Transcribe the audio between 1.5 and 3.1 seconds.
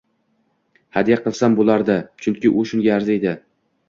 bo‘lardi, chunki u shunga